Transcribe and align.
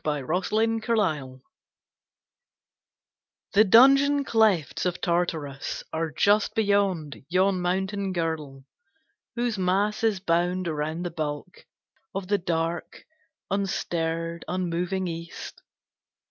THE 0.03 0.25
RETURN 0.25 0.77
OF 0.77 0.83
HYPERION 0.87 1.41
The 3.53 3.63
dungeon 3.63 4.23
clefts 4.25 4.87
of 4.87 4.99
Tartarus 4.99 5.83
Are 5.93 6.09
just 6.09 6.55
beyond 6.55 7.23
yon 7.29 7.61
mountain 7.61 8.11
girdle, 8.11 8.63
Whose 9.35 9.59
mass 9.59 10.03
is 10.03 10.19
bound 10.19 10.67
around 10.67 11.03
the 11.03 11.11
bulk 11.11 11.67
Of 12.15 12.29
the 12.29 12.39
dark, 12.39 13.05
unstirred, 13.51 14.43
unmoving 14.47 15.07
East. 15.07 15.61